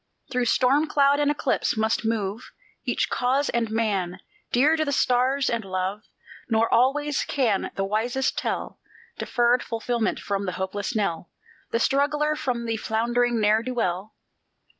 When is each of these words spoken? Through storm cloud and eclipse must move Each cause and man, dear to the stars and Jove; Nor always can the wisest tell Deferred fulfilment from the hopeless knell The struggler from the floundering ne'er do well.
Through 0.31 0.45
storm 0.45 0.87
cloud 0.87 1.19
and 1.19 1.29
eclipse 1.29 1.77
must 1.77 2.03
move 2.03 2.51
Each 2.85 3.07
cause 3.07 3.49
and 3.49 3.69
man, 3.69 4.19
dear 4.51 4.75
to 4.75 4.83
the 4.83 4.91
stars 4.91 5.47
and 5.47 5.61
Jove; 5.61 6.01
Nor 6.49 6.67
always 6.73 7.23
can 7.23 7.69
the 7.75 7.83
wisest 7.85 8.35
tell 8.35 8.79
Deferred 9.19 9.61
fulfilment 9.61 10.19
from 10.19 10.47
the 10.47 10.53
hopeless 10.53 10.95
knell 10.95 11.29
The 11.69 11.77
struggler 11.77 12.35
from 12.35 12.65
the 12.65 12.77
floundering 12.77 13.39
ne'er 13.39 13.61
do 13.61 13.75
well. 13.75 14.15